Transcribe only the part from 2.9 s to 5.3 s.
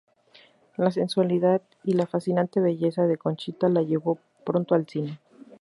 de Conchita la llevó pronto al cine.